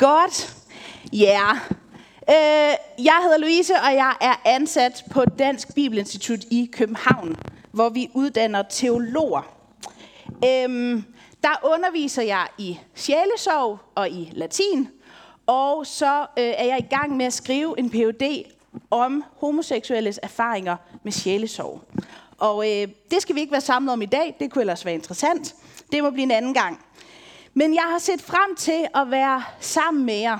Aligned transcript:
Godt. 0.00 0.56
Ja. 1.12 1.50
Yeah. 2.28 2.70
Øh, 2.70 3.04
jeg 3.04 3.20
hedder 3.22 3.38
Louise, 3.38 3.74
og 3.74 3.94
jeg 3.94 4.16
er 4.20 4.34
ansat 4.44 5.04
på 5.10 5.24
Dansk 5.24 5.74
Bibelinstitut 5.74 6.44
i 6.50 6.70
København, 6.72 7.36
hvor 7.72 7.88
vi 7.88 8.10
uddanner 8.14 8.62
teologer. 8.62 9.42
Øhm, 10.44 11.04
der 11.42 11.60
underviser 11.64 12.22
jeg 12.22 12.46
i 12.58 12.78
sjælesorg 12.94 13.78
og 13.94 14.10
i 14.10 14.32
latin, 14.32 14.88
og 15.46 15.86
så 15.86 16.20
øh, 16.20 16.44
er 16.44 16.64
jeg 16.64 16.78
i 16.78 16.94
gang 16.94 17.16
med 17.16 17.26
at 17.26 17.32
skrive 17.32 17.78
en 17.78 17.90
Ph.D. 17.90 18.44
om 18.90 19.24
homoseksuelles 19.36 20.20
erfaringer 20.22 20.76
med 21.02 21.12
sjælesorg. 21.12 21.82
Og 22.38 22.70
øh, 22.70 22.88
det 23.10 23.22
skal 23.22 23.34
vi 23.34 23.40
ikke 23.40 23.52
være 23.52 23.60
samlet 23.60 23.92
om 23.92 24.02
i 24.02 24.06
dag, 24.06 24.36
det 24.40 24.52
kunne 24.52 24.62
ellers 24.62 24.84
være 24.84 24.94
interessant. 24.94 25.54
Det 25.92 26.02
må 26.02 26.10
blive 26.10 26.22
en 26.22 26.30
anden 26.30 26.54
gang. 26.54 26.84
Men 27.54 27.74
jeg 27.74 27.82
har 27.82 27.98
set 27.98 28.22
frem 28.22 28.56
til 28.56 28.86
at 28.94 29.10
være 29.10 29.42
sammen 29.60 30.06
med 30.06 30.18
jer. 30.20 30.38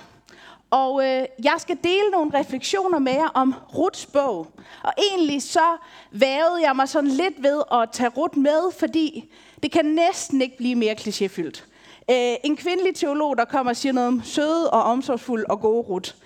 Og 0.71 1.05
øh, 1.07 1.25
jeg 1.45 1.55
skal 1.59 1.79
dele 1.85 2.11
nogle 2.13 2.39
refleksioner 2.39 2.99
med 2.99 3.13
jer 3.13 3.29
om 3.35 3.55
Ruts 3.77 4.07
bog. 4.07 4.47
Og 4.83 4.93
egentlig 5.11 5.43
så 5.43 5.77
vævede 6.11 6.63
jeg 6.63 6.77
mig 6.77 6.89
sådan 6.89 7.11
lidt 7.11 7.43
ved 7.43 7.63
at 7.73 7.89
tage 7.93 8.09
Rut 8.09 8.37
med, 8.37 8.73
fordi 8.79 9.33
det 9.63 9.73
kan 9.73 9.85
næsten 9.85 10.43
ikke 10.43 10.57
blive 10.57 10.75
mere 10.75 10.95
klichéfyldt. 11.01 11.65
Øh, 12.11 12.35
en 12.45 12.57
kvindelig 12.57 12.95
teolog, 12.95 13.37
der 13.37 13.45
kommer 13.45 13.71
og 13.71 13.77
siger 13.77 13.93
noget 13.93 14.09
om 14.09 14.23
søde 14.25 14.71
og 14.71 14.83
omsorgsfuld 14.83 15.45
og 15.49 15.61
gode 15.61 15.83
Rut. 15.83 16.17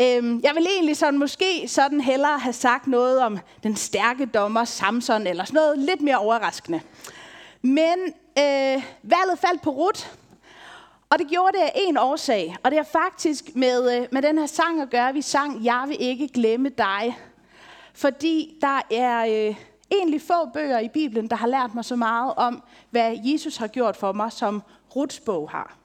Øh, 0.00 0.40
jeg 0.42 0.52
vil 0.54 0.66
egentlig 0.70 0.96
sådan, 0.96 1.18
måske 1.18 1.68
sådan 1.68 2.00
hellere 2.00 2.38
have 2.38 2.52
sagt 2.52 2.86
noget 2.86 3.20
om 3.20 3.38
den 3.62 3.76
stærke 3.76 4.26
dommer 4.26 4.64
Samson, 4.64 5.26
eller 5.26 5.44
sådan 5.44 5.56
noget 5.56 5.78
lidt 5.78 6.00
mere 6.00 6.18
overraskende. 6.18 6.80
Men 7.62 8.14
øh, 8.38 8.82
valget 9.02 9.38
faldt 9.38 9.62
på 9.62 9.70
Rut, 9.70 10.10
og 11.10 11.18
det 11.18 11.28
gjorde 11.28 11.58
det 11.58 11.62
af 11.62 11.72
en 11.74 11.96
årsag, 11.96 12.56
og 12.62 12.70
det 12.70 12.78
er 12.78 12.82
faktisk 12.82 13.56
med, 13.56 13.96
øh, 13.96 14.08
med 14.12 14.22
den 14.22 14.38
her 14.38 14.46
sang 14.46 14.80
at 14.80 14.90
gøre. 14.90 15.12
Vi 15.12 15.22
sang, 15.22 15.64
jeg 15.64 15.84
vil 15.88 15.96
ikke 16.00 16.28
glemme 16.28 16.68
dig. 16.68 17.18
Fordi 17.94 18.58
der 18.60 18.80
er 18.90 19.48
øh, 19.48 19.56
egentlig 19.90 20.22
få 20.22 20.46
bøger 20.54 20.78
i 20.78 20.88
Bibelen, 20.88 21.30
der 21.30 21.36
har 21.36 21.46
lært 21.46 21.74
mig 21.74 21.84
så 21.84 21.96
meget 21.96 22.34
om, 22.36 22.62
hvad 22.90 23.18
Jesus 23.24 23.56
har 23.56 23.66
gjort 23.66 23.96
for 23.96 24.12
mig, 24.12 24.32
som 24.32 24.62
Ruts 24.96 25.20
bog 25.20 25.50
har. 25.50 25.76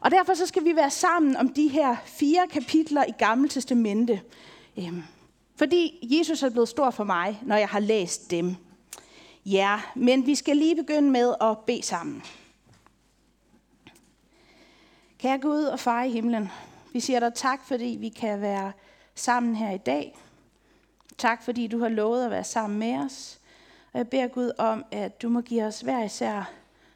Og 0.00 0.10
derfor 0.10 0.34
så 0.34 0.46
skal 0.46 0.64
vi 0.64 0.76
være 0.76 0.90
sammen 0.90 1.36
om 1.36 1.48
de 1.48 1.68
her 1.68 1.96
fire 2.04 2.46
kapitler 2.50 3.04
i 3.04 3.12
Gamle 3.18 3.48
Testamente. 3.48 4.20
Øhm, 4.78 5.02
fordi 5.56 6.08
Jesus 6.18 6.42
er 6.42 6.50
blevet 6.50 6.68
stor 6.68 6.90
for 6.90 7.04
mig, 7.04 7.40
når 7.42 7.56
jeg 7.56 7.68
har 7.68 7.80
læst 7.80 8.30
dem. 8.30 8.56
Ja, 9.50 9.80
men 9.96 10.26
vi 10.26 10.34
skal 10.34 10.56
lige 10.56 10.76
begynde 10.76 11.10
med 11.10 11.34
at 11.40 11.58
bede 11.58 11.82
sammen. 11.82 12.22
Kære 15.18 15.38
Gud 15.38 15.64
og 15.64 15.80
far 15.80 16.02
i 16.02 16.10
himlen, 16.10 16.48
vi 16.92 17.00
siger 17.00 17.20
dig 17.20 17.34
tak, 17.34 17.64
fordi 17.64 17.96
vi 18.00 18.08
kan 18.08 18.40
være 18.40 18.72
sammen 19.14 19.56
her 19.56 19.70
i 19.70 19.78
dag. 19.78 20.18
Tak, 21.18 21.42
fordi 21.42 21.66
du 21.66 21.78
har 21.78 21.88
lovet 21.88 22.24
at 22.24 22.30
være 22.30 22.44
sammen 22.44 22.78
med 22.78 22.96
os. 22.96 23.40
Og 23.92 23.98
jeg 23.98 24.08
beder 24.08 24.28
Gud 24.28 24.50
om, 24.58 24.84
at 24.90 25.22
du 25.22 25.28
må 25.28 25.40
give 25.40 25.64
os 25.64 25.80
hver 25.80 26.04
især 26.04 26.52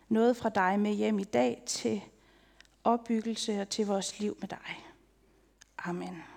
noget 0.09 0.37
fra 0.37 0.49
dig 0.49 0.81
med 0.81 0.93
hjem 0.93 1.19
i 1.19 1.25
dag 1.25 1.63
til 1.67 2.03
opbyggelse 2.85 3.61
og 3.61 3.69
til 3.69 3.87
vores 3.87 4.21
liv 4.21 4.37
med 4.41 4.49
dig. 4.49 4.85
Amen. 5.79 6.34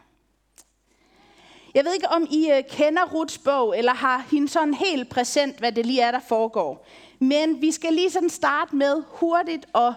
Jeg 1.78 1.86
ved 1.86 1.94
ikke, 1.94 2.10
om 2.10 2.28
I 2.32 2.52
øh, 2.52 2.64
kender 2.70 3.06
Ruts 3.06 3.38
bog, 3.38 3.78
eller 3.78 3.94
har 3.94 4.26
hende 4.32 4.50
sådan 4.50 4.74
helt 4.74 5.10
præsent, 5.10 5.58
hvad 5.60 5.72
det 5.72 5.86
lige 5.86 6.02
er, 6.02 6.12
der 6.12 6.20
foregår. 6.20 6.88
Men 7.20 7.62
vi 7.62 7.72
skal 7.72 7.94
lige 7.94 8.10
sådan 8.10 8.30
starte 8.30 8.76
med 8.76 9.04
hurtigt 9.08 9.66
at 9.76 9.94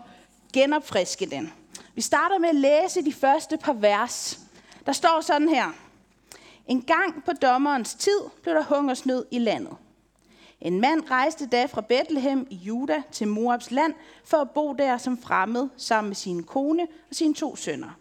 genopfriske 0.52 1.26
den. 1.26 1.52
Vi 1.94 2.00
starter 2.00 2.38
med 2.38 2.48
at 2.48 2.54
læse 2.54 3.04
de 3.04 3.12
første 3.12 3.56
par 3.56 3.72
vers. 3.72 4.38
Der 4.86 4.92
står 4.92 5.20
sådan 5.20 5.48
her. 5.48 5.66
En 6.66 6.82
gang 6.82 7.24
på 7.24 7.32
dommerens 7.42 7.94
tid 7.94 8.20
blev 8.42 8.54
der 8.54 8.64
hungersnød 8.64 9.26
i 9.30 9.38
landet. 9.38 9.76
En 10.60 10.80
mand 10.80 11.10
rejste 11.10 11.46
da 11.46 11.66
fra 11.66 11.80
Bethlehem 11.80 12.46
i 12.50 12.54
Juda 12.54 13.02
til 13.12 13.28
Moabs 13.28 13.70
land 13.70 13.94
for 14.24 14.36
at 14.36 14.50
bo 14.50 14.72
der 14.72 14.98
som 14.98 15.18
fremmed 15.18 15.68
sammen 15.76 16.08
med 16.08 16.16
sin 16.16 16.42
kone 16.42 16.82
og 16.82 17.14
sine 17.14 17.34
to 17.34 17.56
sønner. 17.56 17.98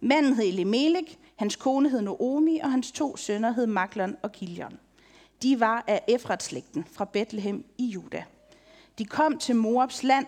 Manden 0.00 0.34
hed 0.34 0.44
Elimelech, 0.44 1.16
hans 1.42 1.56
kone 1.56 1.88
hed 1.88 2.00
Noomi, 2.00 2.58
og 2.58 2.70
hans 2.70 2.92
to 2.92 3.16
sønner 3.16 3.52
hed 3.52 3.66
Maklon 3.66 4.16
og 4.22 4.32
Kilion. 4.32 4.78
De 5.42 5.60
var 5.60 5.84
af 5.86 6.02
Efrat-slægten 6.08 6.86
fra 6.92 7.04
Bethlehem 7.04 7.64
i 7.78 7.86
Juda. 7.86 8.24
De 8.98 9.04
kom 9.04 9.38
til 9.38 9.56
Moabs 9.56 10.02
land, 10.02 10.26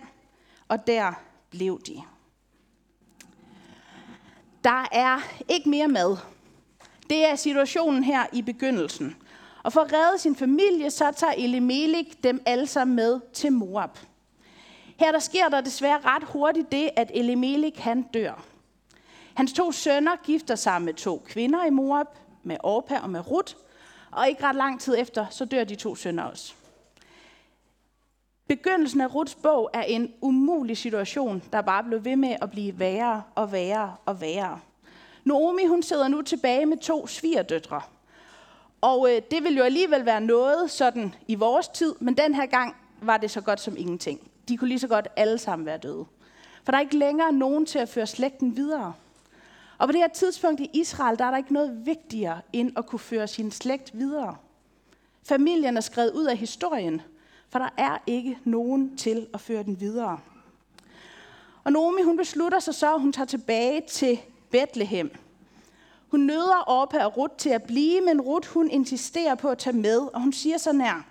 og 0.67 0.87
der 0.87 1.13
blev 1.49 1.81
de. 1.87 2.01
Der 4.63 4.87
er 4.91 5.19
ikke 5.49 5.69
mere 5.69 5.87
mad. 5.87 6.17
Det 7.09 7.25
er 7.25 7.35
situationen 7.35 8.03
her 8.03 8.25
i 8.33 8.41
begyndelsen. 8.41 9.15
Og 9.63 9.73
for 9.73 9.81
at 9.81 9.93
redde 9.93 10.19
sin 10.19 10.35
familie, 10.35 10.91
så 10.91 11.11
tager 11.11 11.33
Elimelech 11.37 12.11
dem 12.23 12.41
alle 12.45 12.67
sammen 12.67 12.95
med 12.95 13.19
til 13.33 13.51
Moab. 13.51 13.97
Her 14.99 15.11
der 15.11 15.19
sker 15.19 15.49
der 15.49 15.61
desværre 15.61 15.99
ret 16.03 16.23
hurtigt 16.23 16.71
det, 16.71 16.89
at 16.95 17.11
Elimelech 17.13 17.81
han 17.81 18.01
dør. 18.01 18.54
Hans 19.35 19.53
to 19.53 19.71
sønner 19.71 20.15
gifter 20.23 20.55
sig 20.55 20.81
med 20.81 20.93
to 20.93 21.23
kvinder 21.25 21.65
i 21.65 21.69
Moab, 21.69 22.07
med 22.43 22.57
Orpa 22.63 22.99
og 22.99 23.09
med 23.09 23.31
Rut, 23.31 23.57
og 24.11 24.27
ikke 24.27 24.43
ret 24.43 24.55
lang 24.55 24.81
tid 24.81 24.95
efter, 24.97 25.25
så 25.29 25.45
dør 25.45 25.63
de 25.63 25.75
to 25.75 25.95
sønner 25.95 26.23
også. 26.23 26.53
Begyndelsen 28.47 29.01
af 29.01 29.15
Ruts 29.15 29.35
bog 29.35 29.69
er 29.73 29.81
en 29.81 30.13
umulig 30.21 30.77
situation, 30.77 31.43
der 31.51 31.61
bare 31.61 31.83
blev 31.83 32.05
ved 32.05 32.15
med 32.15 32.35
at 32.41 32.51
blive 32.51 32.79
værre 32.79 33.23
og 33.35 33.51
værre 33.51 33.95
og 34.05 34.21
værre. 34.21 34.59
Naomi 35.23 35.65
hun 35.65 35.83
sidder 35.83 36.07
nu 36.07 36.21
tilbage 36.21 36.65
med 36.65 36.77
to 36.77 37.07
svigerdøtre. 37.07 37.81
Og 38.81 39.07
øh, 39.11 39.21
det 39.31 39.43
vil 39.43 39.57
jo 39.57 39.63
alligevel 39.63 40.05
være 40.05 40.21
noget 40.21 40.71
sådan 40.71 41.15
i 41.27 41.35
vores 41.35 41.67
tid, 41.67 41.95
men 41.99 42.17
den 42.17 42.35
her 42.35 42.45
gang 42.45 42.75
var 43.01 43.17
det 43.17 43.31
så 43.31 43.41
godt 43.41 43.59
som 43.59 43.77
ingenting. 43.77 44.31
De 44.47 44.57
kunne 44.57 44.67
lige 44.67 44.79
så 44.79 44.87
godt 44.87 45.07
alle 45.15 45.37
sammen 45.37 45.65
være 45.65 45.77
døde. 45.77 46.05
For 46.63 46.71
der 46.71 46.77
er 46.77 46.81
ikke 46.81 46.97
længere 46.97 47.31
nogen 47.31 47.65
til 47.65 47.79
at 47.79 47.89
føre 47.89 48.07
slægten 48.07 48.55
videre. 48.55 48.93
Og 49.77 49.87
på 49.87 49.91
det 49.91 50.01
her 50.01 50.07
tidspunkt 50.07 50.61
i 50.61 50.69
Israel, 50.73 51.17
der 51.17 51.25
er 51.25 51.31
der 51.31 51.37
ikke 51.37 51.53
noget 51.53 51.85
vigtigere 51.85 52.41
end 52.53 52.71
at 52.77 52.85
kunne 52.85 52.99
føre 52.99 53.27
sin 53.27 53.51
slægt 53.51 53.99
videre. 53.99 54.35
Familien 55.23 55.77
er 55.77 55.81
skrevet 55.81 56.11
ud 56.11 56.25
af 56.25 56.37
historien, 56.37 57.01
for 57.49 57.59
der 57.59 57.69
er 57.77 57.97
ikke 58.07 58.39
nogen 58.43 58.97
til 58.97 59.27
at 59.33 59.41
føre 59.41 59.63
den 59.63 59.79
videre. 59.79 60.19
Og 61.63 61.71
Naomi, 61.71 62.01
hun 62.01 62.17
beslutter 62.17 62.59
sig 62.59 62.75
så, 62.75 62.93
at 62.93 63.01
hun 63.01 63.13
tager 63.13 63.25
tilbage 63.25 63.81
til 63.89 64.19
Bethlehem. 64.49 65.11
Hun 66.07 66.19
nøder 66.19 66.69
Orpa 66.69 67.05
og 67.05 67.17
Ruth 67.17 67.35
til 67.37 67.49
at 67.49 67.63
blive, 67.63 68.01
men 68.01 68.21
Ruth 68.21 68.49
hun 68.49 68.69
insisterer 68.69 69.35
på 69.35 69.49
at 69.49 69.57
tage 69.57 69.77
med, 69.77 69.99
og 70.13 70.21
hun 70.21 70.33
siger 70.33 70.57
så 70.57 70.73
nær, 70.73 71.05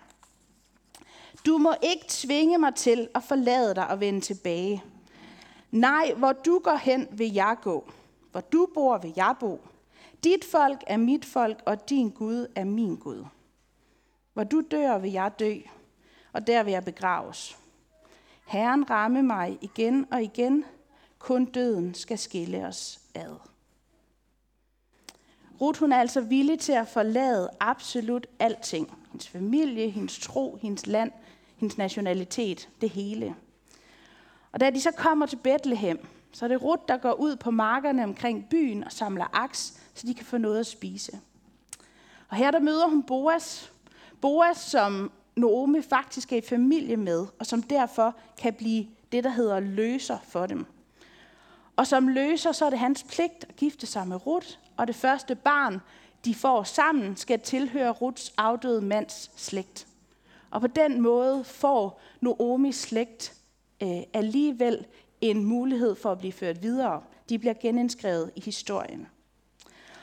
Du 1.47 1.59
må 1.59 1.75
ikke 1.83 2.05
tvinge 2.09 2.59
mig 2.59 2.75
til 2.75 3.09
at 3.15 3.23
forlade 3.23 3.75
dig 3.75 3.89
og 3.89 4.01
vende 4.01 4.21
tilbage. 4.21 4.85
Nej, 5.71 6.13
hvor 6.17 6.33
du 6.33 6.59
går 6.59 6.77
hen, 6.77 7.09
vil 7.11 7.33
jeg 7.33 7.57
gå. 7.63 7.91
Hvor 8.35 8.41
du 8.41 8.69
bor, 8.75 8.99
vil 8.99 9.13
jeg 9.17 9.35
bo. 9.41 9.61
Dit 10.25 10.45
folk 10.45 10.85
er 10.87 10.97
mit 10.97 11.25
folk, 11.25 11.63
og 11.67 11.91
din 11.91 12.11
Gud 12.11 12.47
er 12.55 12.65
min 12.65 12.97
Gud. 12.97 13.25
Hvor 14.33 14.45
du 14.45 14.63
dør, 14.71 14.99
vil 14.99 15.13
jeg 15.13 15.33
dø, 15.39 15.55
og 16.33 16.47
der 16.47 16.63
vil 16.63 16.73
jeg 16.73 16.85
begraves. 16.85 17.59
Herren 18.47 18.91
ramme 18.91 19.23
mig 19.23 19.59
igen 19.61 20.07
og 20.13 20.23
igen. 20.23 20.65
Kun 21.19 21.45
døden 21.45 21.95
skal 21.95 22.19
skille 22.19 22.67
os 22.67 23.01
ad. 23.15 23.37
Ruth 25.61 25.81
hun 25.81 25.93
er 25.93 26.01
altså 26.01 26.21
villig 26.21 26.59
til 26.59 26.73
at 26.73 26.89
forlade 26.89 27.51
absolut 27.61 28.27
alting. 28.39 28.99
Hendes 29.11 29.29
familie, 29.29 29.91
hendes 29.91 30.19
tro, 30.19 30.59
hendes 30.63 30.87
land, 30.87 31.13
hendes 31.57 31.79
nationalitet, 31.79 32.69
det 32.81 32.91
hele. 32.91 33.35
Og 34.53 34.61
da 34.61 34.71
de 34.71 34.81
så 34.81 34.91
kommer 34.91 35.27
til 35.27 35.37
Bethlehem, 35.37 35.99
så 36.35 36.45
er 36.45 36.49
det 36.49 36.63
Rut, 36.63 36.89
der 36.89 36.97
går 36.97 37.13
ud 37.13 37.37
på 37.37 37.51
markerne 37.51 38.05
omkring 38.05 38.49
byen 38.51 38.85
og 38.85 38.93
samler 38.93 39.27
aks, 39.33 39.81
så 39.95 40.07
de 40.07 40.15
kan 40.15 40.27
få 40.27 40.39
noget 40.39 40.61
at 40.61 40.67
spise. 40.67 41.21
Og 42.29 42.37
her 42.37 42.51
der 42.51 42.59
møder 42.59 42.89
hun 42.89 43.03
Boas. 43.03 43.73
Boas, 44.21 44.57
som 44.57 45.13
Naomi 45.37 45.83
faktisk 45.83 46.33
er 46.33 46.37
i 46.37 46.41
familie 46.49 46.97
med, 46.97 47.27
og 47.39 47.47
som 47.47 47.63
derfor 47.63 48.17
kan 48.39 48.55
blive 48.55 48.87
det, 49.13 49.25
der 49.25 49.31
hedder 49.31 49.61
løser 49.61 50.19
for 50.29 50.47
dem. 50.47 50.67
Og 51.77 51.87
som 51.87 52.09
løser, 52.09 52.53
så 52.53 52.65
er 52.67 52.71
det 52.71 52.79
hans 52.79 53.03
pligt 53.03 53.45
at 53.49 53.57
gifte 53.57 53.87
sig 53.87 54.09
med 54.09 54.27
Rut, 54.27 54.59
og 54.77 54.87
det 54.87 54.97
første 54.97 55.35
barn, 55.35 55.81
de 56.25 56.35
får 56.35 56.63
sammen, 56.63 57.17
skal 57.17 57.41
tilhøre 57.41 57.91
Ruts 57.91 58.35
afdøde 58.37 58.83
mands 58.83 59.31
slægt. 59.37 59.87
Og 60.51 60.61
på 60.61 60.67
den 60.67 61.01
måde 61.01 61.45
får 61.45 62.01
Noomis 62.21 62.77
slægt 62.77 63.35
øh, 63.83 64.03
alligevel 64.13 64.87
en 65.31 65.45
mulighed 65.45 65.95
for 65.95 66.13
at 66.13 66.19
blive 66.19 66.33
ført 66.33 66.63
videre. 66.63 67.03
De 67.29 67.39
bliver 67.39 67.55
genindskrevet 67.55 68.31
i 68.37 68.41
historien. 68.41 69.09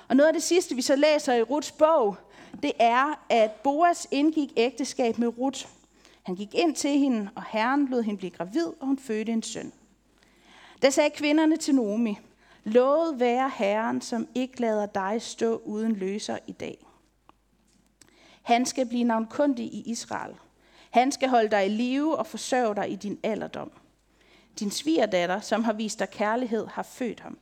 Og 0.08 0.16
noget 0.16 0.28
af 0.28 0.34
det 0.34 0.44
sidste, 0.44 0.76
vi 0.76 0.82
så 0.82 0.96
læser 0.96 1.34
i 1.34 1.42
Ruths 1.42 1.72
bog, 1.72 2.16
det 2.64 2.72
er, 2.80 3.26
at 3.30 3.52
Boas 3.52 4.08
indgik 4.12 4.54
ægteskab 4.58 5.18
med 5.18 5.38
Ruth. 5.38 5.66
Han 6.24 6.36
gik 6.36 6.56
ind 6.56 6.76
til 6.76 7.00
hende, 7.00 7.30
og 7.36 7.44
Herren 7.50 7.88
lod 7.88 8.04
hende 8.04 8.18
blive 8.18 8.32
gravid, 8.32 8.66
og 8.66 8.88
hun 8.88 8.98
fødte 8.98 9.32
en 9.32 9.44
søn. 9.44 9.74
Da 10.82 10.90
sagde 10.90 11.10
kvinderne 11.10 11.58
til 11.58 11.76
Nomi, 11.76 12.18
Lovet 12.64 13.20
være 13.20 13.52
Herren, 13.56 14.02
som 14.02 14.28
ikke 14.36 14.62
lader 14.62 14.86
dig 14.86 15.22
stå 15.22 15.62
uden 15.66 15.96
løser 15.96 16.38
i 16.48 16.52
dag. 16.52 16.86
Han 18.42 18.66
skal 18.66 18.88
blive 18.88 19.04
navnkundig 19.04 19.66
i 19.66 19.84
Israel. 19.86 20.36
Han 20.90 21.12
skal 21.12 21.30
holde 21.30 21.52
dig 21.52 21.66
i 21.66 21.70
live 21.70 22.18
og 22.18 22.28
forsørge 22.28 22.76
dig 22.76 22.92
i 22.92 22.96
din 22.96 23.20
alderdom. 23.24 23.72
Din 24.60 24.72
svigerdatter, 24.72 25.40
som 25.40 25.64
har 25.64 25.74
vist 25.74 26.00
dig 26.00 26.10
kærlighed, 26.10 26.68
har 26.68 26.84
født 26.84 27.20
ham. 27.20 27.38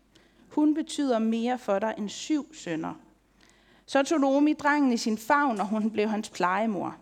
Hun 0.49 0.73
betyder 0.73 1.19
mere 1.19 1.57
for 1.57 1.79
dig 1.79 1.93
end 1.97 2.09
syv 2.09 2.53
sønner. 2.53 2.93
Så 3.85 4.03
tog 4.03 4.19
Naomi 4.19 4.53
drengen 4.53 4.93
i 4.93 4.97
sin 4.97 5.17
favn, 5.17 5.59
og 5.59 5.67
hun 5.67 5.91
blev 5.91 6.07
hans 6.07 6.29
plejemor. 6.29 6.95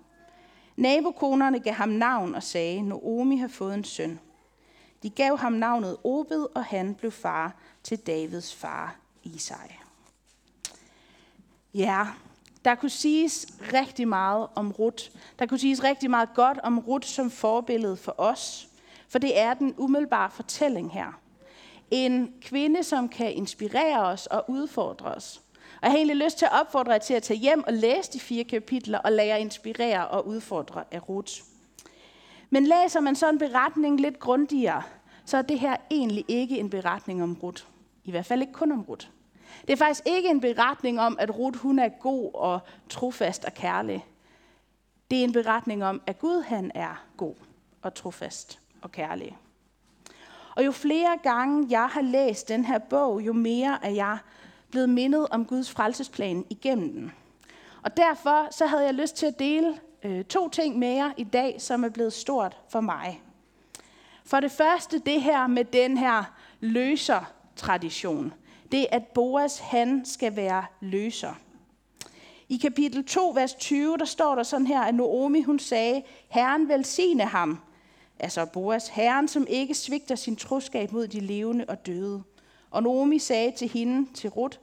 Nabokonerne 0.75 1.59
gav 1.59 1.74
ham 1.74 1.89
navn 1.89 2.36
og 2.36 2.44
sagde, 2.44 2.81
Naomi 2.81 3.38
har 3.38 3.48
fået 3.48 3.74
en 3.74 3.83
søn. 3.83 4.19
De 5.04 5.09
gav 5.09 5.38
ham 5.38 5.54
navnet 5.54 5.98
Obed, 6.04 6.48
og 6.56 6.65
han 6.65 6.95
blev 6.95 7.12
far 7.12 7.56
til 7.83 7.98
Davids 7.98 8.56
far 8.56 8.95
Isai. 9.24 9.77
Ja, 11.74 12.07
der 12.65 12.75
kunne 12.75 12.89
siges 12.89 13.48
rigtig 13.74 14.07
meget 14.07 14.48
om 14.56 14.71
Rut. 14.71 15.12
Der 15.39 15.45
kunne 15.45 15.59
siges 15.59 15.83
rigtig 15.83 16.09
meget 16.09 16.30
godt 16.36 16.57
om 16.57 16.80
Rut 16.80 17.06
som 17.06 17.31
forbillede 17.31 17.98
for 17.98 18.15
os. 18.18 18.66
For 19.09 19.19
det 19.19 19.39
er 19.39 19.54
den 19.54 19.74
umiddelbare 19.77 20.31
fortælling 20.31 20.92
her. 20.92 21.19
En 21.92 22.33
kvinde, 22.42 22.83
som 22.83 23.09
kan 23.09 23.33
inspirere 23.33 24.06
os 24.06 24.27
og 24.27 24.45
udfordre 24.48 25.06
os. 25.06 25.42
Og 25.57 25.83
jeg 25.83 25.92
har 25.92 25.98
egentlig 25.98 26.25
lyst 26.25 26.38
til 26.38 26.45
at 26.45 26.62
opfordre 26.62 26.92
jer 26.92 26.98
til 26.98 27.13
at 27.13 27.24
tage 27.24 27.39
hjem 27.39 27.63
og 27.68 27.74
læse 27.74 28.13
de 28.13 28.19
fire 28.19 28.44
kapitler 28.44 29.00
og 29.00 29.12
lade 29.12 29.27
jer 29.27 29.36
inspirere 29.36 30.07
og 30.07 30.27
udfordre 30.27 30.83
af 30.92 31.09
Ruth. 31.09 31.33
Men 32.50 32.68
læser 32.68 33.00
man 33.00 33.15
så 33.15 33.30
en 33.30 33.38
beretning 33.38 34.00
lidt 34.00 34.19
grundigere, 34.19 34.83
så 35.25 35.38
er 35.38 35.42
det 35.42 35.59
her 35.59 35.75
egentlig 35.92 36.25
ikke 36.27 36.59
en 36.59 36.69
beretning 36.69 37.24
om 37.24 37.38
Ruth. 37.44 37.63
I 38.04 38.12
hvert 38.12 38.25
fald 38.25 38.42
ikke 38.42 38.54
kun 38.54 38.71
om 38.71 38.81
Ruth. 38.81 39.07
Det 39.62 39.74
er 39.74 39.77
faktisk 39.77 40.04
ikke 40.06 40.30
en 40.30 40.42
beretning 40.42 41.00
om, 41.00 41.18
at 41.19 41.38
Ruth 41.38 41.59
hun 41.59 41.80
er 41.80 41.89
god 41.89 42.31
og 42.33 42.59
trofast 42.89 43.45
og 43.45 43.54
kærlig. 43.54 44.06
Det 45.12 45.19
er 45.19 45.24
en 45.24 45.31
beretning 45.31 45.86
om, 45.86 46.01
at 46.07 46.19
Gud 46.19 46.42
han 46.42 46.71
er 46.75 47.06
god 47.18 47.36
og 47.81 47.94
trofast 47.94 48.59
og 48.87 48.91
kærlige. 48.91 49.37
Og 50.55 50.65
jo 50.65 50.71
flere 50.71 51.17
gange 51.23 51.67
jeg 51.69 51.87
har 51.87 52.01
læst 52.01 52.47
den 52.47 52.65
her 52.65 52.77
bog, 52.77 53.21
jo 53.21 53.33
mere 53.33 53.79
er 53.81 53.89
jeg 53.89 54.17
blevet 54.71 54.89
mindet 54.89 55.27
om 55.31 55.45
Guds 55.45 55.71
frelsesplan 55.71 56.45
igennem 56.49 56.91
den. 56.91 57.11
Og 57.83 57.97
derfor 57.97 58.47
så 58.51 58.65
havde 58.65 58.83
jeg 58.83 58.93
lyst 58.93 59.15
til 59.15 59.25
at 59.25 59.39
dele 59.39 59.79
øh, 60.03 60.25
to 60.25 60.49
ting 60.49 60.79
med 60.79 60.93
jer 60.93 61.11
i 61.17 61.23
dag, 61.23 61.61
som 61.61 61.83
er 61.83 61.89
blevet 61.89 62.13
stort 62.13 62.57
for 62.69 62.81
mig. 62.81 63.21
For 64.25 64.39
det 64.39 64.51
første 64.51 64.99
det 64.99 65.21
her 65.21 65.47
med 65.47 65.65
den 65.65 65.97
her 65.97 66.23
løser-tradition. 66.59 68.33
Det 68.71 68.87
at 68.91 69.03
Boas 69.07 69.59
han 69.59 70.05
skal 70.05 70.35
være 70.35 70.65
løser. 70.81 71.33
I 72.49 72.57
kapitel 72.57 73.05
2, 73.05 73.29
vers 73.29 73.53
20, 73.53 73.97
der 73.97 74.05
står 74.05 74.35
der 74.35 74.43
sådan 74.43 74.67
her, 74.67 74.81
at 74.81 74.95
Naomi 74.95 75.41
hun 75.41 75.59
sagde, 75.59 76.03
Herren 76.29 76.69
velsigne 76.69 77.23
ham, 77.23 77.59
altså 78.19 78.45
Boas, 78.45 78.87
Herren 78.87 79.27
som 79.27 79.45
ikke 79.49 79.73
svigter 79.73 80.15
sin 80.15 80.35
troskab 80.35 80.91
mod 80.91 81.07
de 81.07 81.19
levende 81.19 81.65
og 81.67 81.85
døde. 81.85 82.23
Og 82.71 82.83
Naomi 82.83 83.19
sagde 83.19 83.51
til 83.51 83.69
hende, 83.69 84.13
til 84.13 84.29
Ruth, 84.29 84.57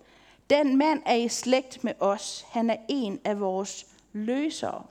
den 0.50 0.76
mand 0.76 1.02
er 1.06 1.14
i 1.14 1.28
slægt 1.28 1.84
med 1.84 1.92
os. 2.00 2.46
Han 2.50 2.70
er 2.70 2.76
en 2.88 3.20
af 3.24 3.40
vores 3.40 3.86
løsere. 4.12 4.82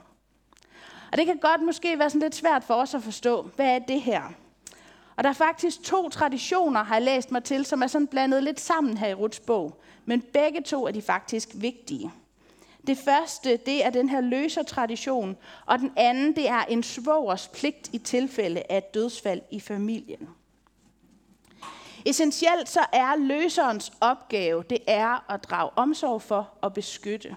Og 1.12 1.18
det 1.18 1.26
kan 1.26 1.38
godt 1.38 1.62
måske 1.62 1.98
være 1.98 2.10
sådan 2.10 2.22
lidt 2.22 2.34
svært 2.34 2.64
for 2.64 2.74
os 2.74 2.94
at 2.94 3.02
forstå, 3.02 3.42
hvad 3.42 3.66
er 3.66 3.78
det 3.78 4.02
her? 4.02 4.22
Og 5.16 5.24
der 5.24 5.30
er 5.30 5.34
faktisk 5.34 5.82
to 5.82 6.08
traditioner, 6.08 6.84
har 6.84 6.94
jeg 6.94 7.02
læst 7.02 7.32
mig 7.32 7.44
til, 7.44 7.64
som 7.64 7.82
er 7.82 7.86
sådan 7.86 8.06
blandet 8.06 8.42
lidt 8.42 8.60
sammen 8.60 8.98
her 8.98 9.08
i 9.08 9.14
Ruts 9.14 9.40
bog. 9.40 9.80
Men 10.04 10.22
begge 10.32 10.62
to 10.62 10.86
er 10.86 10.90
de 10.90 11.02
faktisk 11.02 11.48
vigtige. 11.54 12.12
Det 12.86 12.98
første, 12.98 13.56
det 13.56 13.84
er 13.84 13.90
den 13.90 14.08
her 14.08 14.20
løser-tradition, 14.20 15.36
og 15.66 15.78
den 15.78 15.92
anden, 15.96 16.36
det 16.36 16.48
er 16.48 16.64
en 16.64 16.82
svogers 16.82 17.48
pligt 17.48 17.90
i 17.92 17.98
tilfælde 17.98 18.62
af 18.70 18.78
et 18.78 18.94
dødsfald 18.94 19.42
i 19.50 19.60
familien. 19.60 20.28
Essentielt 22.06 22.68
så 22.68 22.80
er 22.92 23.16
løserens 23.16 23.92
opgave, 24.00 24.64
det 24.70 24.78
er 24.86 25.32
at 25.32 25.44
drage 25.44 25.70
omsorg 25.76 26.22
for 26.22 26.50
og 26.60 26.74
beskytte. 26.74 27.36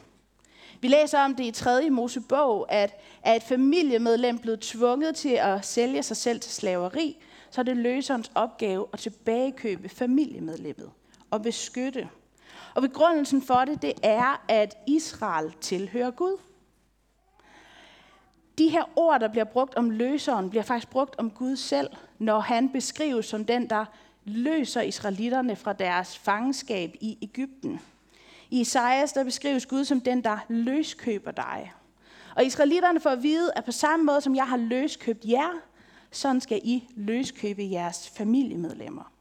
Vi 0.81 0.87
læser 0.87 1.19
om 1.19 1.35
det 1.35 1.43
i 1.43 1.51
3. 1.51 1.89
Mosebog, 1.89 2.71
at 2.71 2.99
er 3.23 3.33
et 3.33 3.43
familiemedlem 3.43 4.39
blevet 4.39 4.59
tvunget 4.59 5.15
til 5.15 5.29
at 5.29 5.65
sælge 5.65 6.03
sig 6.03 6.17
selv 6.17 6.39
til 6.39 6.51
slaveri, 6.51 7.17
så 7.49 7.61
er 7.61 7.65
det 7.65 7.77
løserens 7.77 8.31
opgave 8.35 8.87
at 8.93 8.99
tilbagekøbe 8.99 9.89
familiemedlemmet 9.89 10.91
og 11.31 11.41
beskytte. 11.41 12.09
Og 12.75 12.81
begrundelsen 12.81 13.41
for 13.41 13.65
det, 13.65 13.81
det 13.81 13.93
er, 14.03 14.43
at 14.47 14.77
Israel 14.87 15.53
tilhører 15.61 16.11
Gud. 16.11 16.37
De 18.57 18.69
her 18.69 18.83
ord, 18.95 19.19
der 19.19 19.27
bliver 19.27 19.43
brugt 19.43 19.75
om 19.75 19.89
løseren, 19.89 20.49
bliver 20.49 20.63
faktisk 20.63 20.89
brugt 20.89 21.15
om 21.17 21.31
Gud 21.31 21.55
selv, 21.55 21.89
når 22.19 22.39
han 22.39 22.69
beskrives 22.69 23.25
som 23.25 23.45
den, 23.45 23.69
der 23.69 23.85
løser 24.25 24.81
israelitterne 24.81 25.55
fra 25.55 25.73
deres 25.73 26.17
fangenskab 26.17 26.95
i 27.01 27.17
Ægypten. 27.21 27.79
I 28.49 28.59
Isaias 28.61 29.13
der 29.13 29.23
beskrives 29.23 29.65
Gud 29.65 29.85
som 29.85 30.01
den, 30.01 30.23
der 30.23 30.37
løskøber 30.47 31.31
dig. 31.31 31.73
Og 32.35 32.45
israelitterne 32.45 32.99
får 32.99 33.09
at 33.09 33.23
vide, 33.23 33.51
at 33.55 33.65
på 33.65 33.71
samme 33.71 34.05
måde 34.05 34.21
som 34.21 34.35
jeg 34.35 34.47
har 34.47 34.57
løskøbt 34.57 35.25
jer, 35.25 35.49
sådan 36.11 36.41
skal 36.41 36.61
I 36.63 36.87
løskøbe 36.95 37.69
jeres 37.71 38.09
familiemedlemmer. 38.09 39.11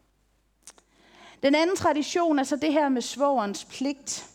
Den 1.47 1.55
anden 1.55 1.77
tradition 1.77 2.39
er 2.39 2.43
så 2.43 2.57
det 2.57 2.73
her 2.73 2.89
med 2.89 3.03
svogerens 3.03 3.65
pligt. 3.65 4.27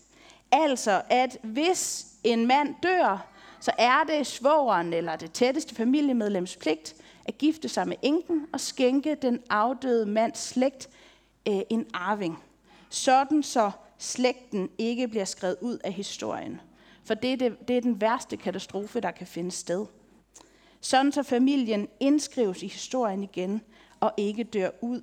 Altså, 0.52 1.02
at 1.10 1.38
hvis 1.44 2.08
en 2.24 2.48
mand 2.48 2.75
dør, 2.84 3.28
så 3.60 3.72
er 3.78 4.04
det 4.08 4.28
svogeren 4.28 4.94
eller 4.94 5.16
det 5.16 5.31
tætteste 5.31 5.75
familiemedlems 5.75 6.56
pligt 6.56 6.96
at 7.25 7.38
gifte 7.38 7.69
sig 7.69 7.88
med 7.88 7.96
enken 8.02 8.48
og 8.54 8.60
skænke 8.60 9.16
den 9.16 9.40
afdøde 9.50 10.06
mands 10.06 10.40
slægt 10.40 10.90
øh, 11.48 11.62
en 11.69 11.86
arving. 11.94 12.44
Sådan 12.90 13.44
så 13.44 13.72
slægten 13.98 14.69
ikke 14.78 15.08
bliver 15.08 15.25
skrevet 15.25 15.58
ud 15.62 15.78
af 15.84 15.94
historien. 15.94 16.62
For 17.04 17.13
det 17.13 17.34
er, 17.34 17.38
det, 17.38 17.68
det 17.68 17.78
er 17.78 17.81
den 17.81 18.02
værste 18.02 18.38
katastrofe, 18.38 19.00
der 19.00 19.12
kan 19.12 19.28
finde 19.28 19.52
sted. 19.52 19.86
Sådan 20.81 21.12
så 21.12 21.24
familien 21.24 21.88
indskrives 22.00 22.63
i 22.63 22.68
historien 22.68 23.24
igen 23.24 23.62
og 24.00 24.13
ikke 24.18 24.44
dør 24.44 24.69
ud. 24.81 25.02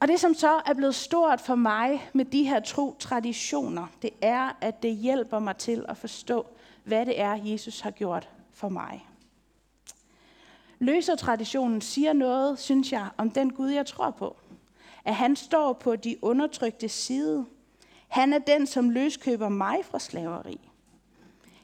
Og 0.00 0.08
det, 0.08 0.20
som 0.20 0.34
så 0.34 0.60
er 0.66 0.74
blevet 0.74 0.94
stort 0.94 1.40
for 1.40 1.54
mig 1.54 2.10
med 2.12 2.24
de 2.24 2.44
her 2.44 2.60
to 2.60 2.96
traditioner, 2.98 3.86
det 4.02 4.10
er, 4.22 4.56
at 4.60 4.82
det 4.82 4.96
hjælper 4.96 5.38
mig 5.38 5.56
til 5.56 5.84
at 5.88 5.96
forstå, 5.96 6.46
hvad 6.84 7.06
det 7.06 7.20
er, 7.20 7.34
Jesus 7.34 7.80
har 7.80 7.90
gjort 7.90 8.28
for 8.52 8.68
mig. 8.68 9.06
Løsertraditionen 10.78 11.80
siger 11.80 12.12
noget, 12.12 12.58
synes 12.58 12.92
jeg, 12.92 13.08
om 13.16 13.30
den 13.30 13.52
Gud, 13.52 13.68
jeg 13.68 13.86
tror 13.86 14.10
på. 14.10 14.36
At 15.04 15.14
han 15.14 15.36
står 15.36 15.72
på 15.72 15.96
de 15.96 16.24
undertrykte 16.24 16.88
side. 16.88 17.46
Han 18.08 18.32
er 18.32 18.38
den, 18.38 18.66
som 18.66 18.90
løskøber 18.90 19.48
mig 19.48 19.76
fra 19.84 19.98
slaveri. 19.98 20.70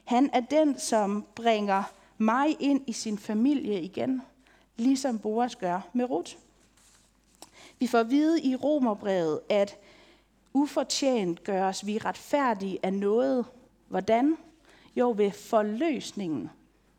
Han 0.05 0.29
er 0.33 0.39
den, 0.39 0.79
som 0.79 1.25
bringer 1.35 1.83
mig 2.17 2.55
ind 2.59 2.81
i 2.87 2.93
sin 2.93 3.17
familie 3.17 3.81
igen, 3.81 4.21
ligesom 4.77 5.19
Boas 5.19 5.55
gør 5.55 5.81
med 5.93 6.05
Ruth. 6.09 6.35
Vi 7.85 7.89
får 7.89 7.99
at 7.99 8.09
vide 8.09 8.41
i 8.41 8.55
Romerbrevet, 8.55 9.39
at 9.49 9.77
ufortjent 10.53 11.43
gøres 11.43 11.85
vi 11.85 11.97
retfærdige 11.97 12.79
af 12.83 12.93
noget. 12.93 13.45
Hvordan? 13.87 14.37
Jo, 14.95 15.13
ved 15.17 15.31
forløsningen 15.31 16.49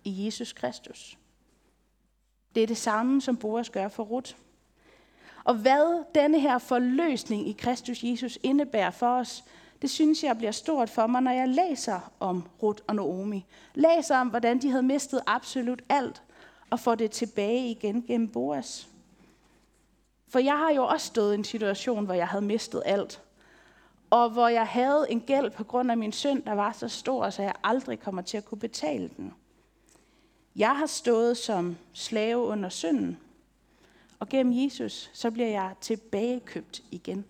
i 0.04 0.24
Jesus 0.24 0.52
Kristus. 0.52 1.18
Det 2.54 2.62
er 2.62 2.66
det 2.66 2.76
samme, 2.76 3.22
som 3.22 3.36
Boas 3.36 3.70
gør 3.70 3.88
for 3.88 4.02
Ruth. 4.02 4.34
Og 5.44 5.54
hvad 5.54 6.04
denne 6.14 6.40
her 6.40 6.58
forløsning 6.58 7.48
i 7.48 7.52
Kristus 7.52 8.04
Jesus 8.04 8.38
indebærer 8.42 8.90
for 8.90 9.18
os, 9.18 9.44
det 9.82 9.90
synes 9.90 10.24
jeg 10.24 10.38
bliver 10.38 10.52
stort 10.52 10.90
for 10.90 11.06
mig, 11.06 11.22
når 11.22 11.30
jeg 11.30 11.48
læser 11.48 12.12
om 12.20 12.48
Ruth 12.62 12.82
og 12.86 12.94
Naomi. 12.94 13.46
Læser 13.74 14.18
om, 14.18 14.28
hvordan 14.28 14.62
de 14.62 14.70
havde 14.70 14.82
mistet 14.82 15.20
absolut 15.26 15.82
alt, 15.88 16.22
og 16.70 16.80
får 16.80 16.94
det 16.94 17.10
tilbage 17.10 17.70
igen 17.70 18.02
gennem 18.02 18.28
Boas. 18.28 18.88
For 20.28 20.38
jeg 20.38 20.58
har 20.58 20.70
jo 20.70 20.84
også 20.84 21.06
stået 21.06 21.32
i 21.32 21.38
en 21.38 21.44
situation, 21.44 22.04
hvor 22.04 22.14
jeg 22.14 22.28
havde 22.28 22.44
mistet 22.44 22.82
alt. 22.84 23.22
Og 24.10 24.30
hvor 24.30 24.48
jeg 24.48 24.66
havde 24.66 25.06
en 25.08 25.20
gæld 25.20 25.50
på 25.50 25.64
grund 25.64 25.90
af 25.90 25.96
min 25.96 26.12
synd, 26.12 26.42
der 26.42 26.52
var 26.52 26.72
så 26.72 26.88
stor, 26.88 27.30
så 27.30 27.42
jeg 27.42 27.54
aldrig 27.64 28.00
kommer 28.00 28.22
til 28.22 28.36
at 28.36 28.44
kunne 28.44 28.58
betale 28.58 29.10
den. 29.16 29.34
Jeg 30.56 30.76
har 30.76 30.86
stået 30.86 31.36
som 31.36 31.76
slave 31.92 32.38
under 32.38 32.68
synden, 32.68 33.18
og 34.18 34.28
gennem 34.28 34.64
Jesus, 34.64 35.10
så 35.12 35.30
bliver 35.30 35.48
jeg 35.48 35.74
tilbagekøbt 35.80 36.82
igen. 36.90 37.24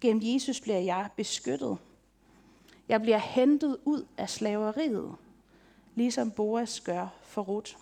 Gennem 0.00 0.22
Jesus 0.24 0.60
bliver 0.60 0.78
jeg 0.78 1.08
beskyttet. 1.16 1.78
Jeg 2.88 3.02
bliver 3.02 3.18
hentet 3.18 3.76
ud 3.84 4.06
af 4.16 4.30
slaveriet, 4.30 5.14
ligesom 5.94 6.30
Boas 6.30 6.80
gør 6.80 7.06
for 7.22 7.42
Ruth. 7.42 7.72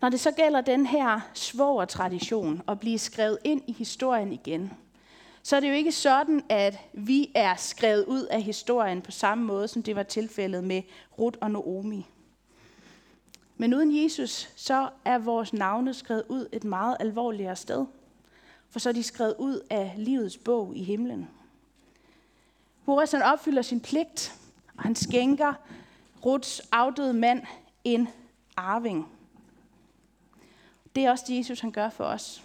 Når 0.00 0.08
det 0.08 0.20
så 0.20 0.30
gælder 0.30 0.60
den 0.60 0.86
her 0.86 1.20
svogertradition 1.34 2.62
at 2.68 2.80
blive 2.80 2.98
skrevet 2.98 3.38
ind 3.44 3.62
i 3.66 3.72
historien 3.72 4.32
igen, 4.32 4.72
så 5.42 5.56
er 5.56 5.60
det 5.60 5.68
jo 5.68 5.74
ikke 5.74 5.92
sådan, 5.92 6.42
at 6.48 6.78
vi 6.92 7.30
er 7.34 7.54
skrevet 7.56 8.04
ud 8.04 8.22
af 8.22 8.42
historien 8.42 9.02
på 9.02 9.10
samme 9.10 9.44
måde, 9.44 9.68
som 9.68 9.82
det 9.82 9.96
var 9.96 10.02
tilfældet 10.02 10.64
med 10.64 10.82
Ruth 11.18 11.38
og 11.40 11.50
Naomi. 11.50 12.06
Men 13.56 13.74
uden 13.74 14.02
Jesus, 14.04 14.50
så 14.56 14.88
er 15.04 15.18
vores 15.18 15.52
navne 15.52 15.94
skrevet 15.94 16.24
ud 16.28 16.48
et 16.52 16.64
meget 16.64 16.96
alvorligere 17.00 17.56
sted. 17.56 17.86
For 18.70 18.78
så 18.78 18.88
er 18.88 18.92
de 18.92 19.02
skrevet 19.02 19.34
ud 19.38 19.60
af 19.70 19.94
livets 19.96 20.36
bog 20.36 20.76
i 20.76 20.82
himlen. 20.82 21.28
Boris 22.86 23.12
han 23.12 23.22
opfylder 23.22 23.62
sin 23.62 23.80
pligt, 23.80 24.34
og 24.76 24.82
han 24.82 24.94
skænker 24.94 25.54
Ruts 26.24 26.60
afdøde 26.72 27.14
mand 27.14 27.42
en 27.84 28.08
arving. 28.56 29.17
Det 30.98 31.06
er 31.06 31.10
også 31.10 31.24
det, 31.28 31.38
Jesus 31.38 31.60
han 31.60 31.70
gør 31.70 31.88
for 31.88 32.04
os. 32.04 32.44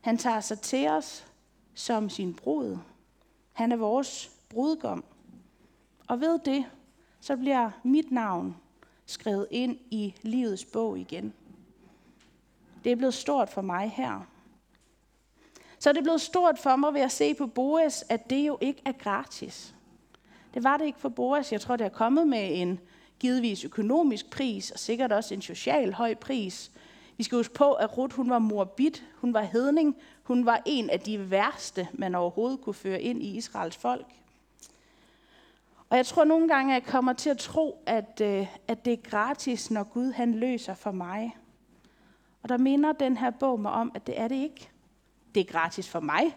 Han 0.00 0.18
tager 0.18 0.40
sig 0.40 0.60
til 0.60 0.88
os 0.88 1.26
som 1.74 2.10
sin 2.10 2.34
brud. 2.34 2.78
Han 3.52 3.72
er 3.72 3.76
vores 3.76 4.30
brudgom. 4.48 5.04
Og 6.08 6.20
ved 6.20 6.38
det, 6.44 6.64
så 7.20 7.36
bliver 7.36 7.70
mit 7.82 8.12
navn 8.12 8.56
skrevet 9.06 9.46
ind 9.50 9.78
i 9.90 10.14
livets 10.22 10.64
bog 10.64 10.98
igen. 10.98 11.34
Det 12.84 12.92
er 12.92 12.96
blevet 12.96 13.14
stort 13.14 13.48
for 13.48 13.62
mig 13.62 13.90
her. 13.90 14.26
Så 15.78 15.88
er 15.88 15.92
det 15.92 16.02
blevet 16.02 16.20
stort 16.20 16.58
for 16.58 16.76
mig 16.76 16.94
ved 16.94 17.00
at 17.00 17.12
se 17.12 17.34
på 17.34 17.46
Boas, 17.46 18.04
at 18.08 18.30
det 18.30 18.46
jo 18.46 18.58
ikke 18.60 18.82
er 18.84 18.92
gratis. 18.92 19.74
Det 20.54 20.64
var 20.64 20.76
det 20.76 20.84
ikke 20.84 21.00
for 21.00 21.08
Boas. 21.08 21.52
Jeg 21.52 21.60
tror, 21.60 21.76
det 21.76 21.84
er 21.84 21.88
kommet 21.88 22.28
med 22.28 22.60
en 22.60 22.80
givetvis 23.18 23.64
økonomisk 23.64 24.30
pris, 24.30 24.70
og 24.70 24.78
sikkert 24.78 25.12
også 25.12 25.34
en 25.34 25.42
social 25.42 25.92
høj 25.92 26.14
pris. 26.14 26.70
Vi 27.16 27.24
skal 27.24 27.36
huske 27.36 27.54
på, 27.54 27.72
at 27.72 27.98
Ruth 27.98 28.16
hun 28.16 28.30
var 28.30 28.38
morbid, 28.38 28.90
hun 29.14 29.34
var 29.34 29.42
hedning, 29.42 29.96
hun 30.22 30.46
var 30.46 30.62
en 30.64 30.90
af 30.90 31.00
de 31.00 31.30
værste, 31.30 31.88
man 31.92 32.14
overhovedet 32.14 32.60
kunne 32.60 32.74
føre 32.74 33.02
ind 33.02 33.22
i 33.22 33.36
Israels 33.36 33.76
folk. 33.76 34.06
Og 35.90 35.96
jeg 35.96 36.06
tror 36.06 36.24
nogle 36.24 36.48
gange, 36.48 36.76
at 36.76 36.82
jeg 36.82 36.90
kommer 36.90 37.12
til 37.12 37.30
at 37.30 37.38
tro, 37.38 37.82
at, 37.86 38.20
øh, 38.22 38.46
at 38.68 38.84
det 38.84 38.92
er 38.92 39.10
gratis, 39.10 39.70
når 39.70 39.84
Gud 39.84 40.12
han 40.12 40.34
løser 40.34 40.74
for 40.74 40.90
mig. 40.90 41.36
Og 42.42 42.48
der 42.48 42.58
minder 42.58 42.92
den 42.92 43.16
her 43.16 43.30
bog 43.30 43.60
mig 43.60 43.72
om, 43.72 43.92
at 43.94 44.06
det 44.06 44.20
er 44.20 44.28
det 44.28 44.36
ikke. 44.36 44.70
Det 45.34 45.40
er 45.40 45.52
gratis 45.52 45.88
for 45.88 46.00
mig. 46.00 46.36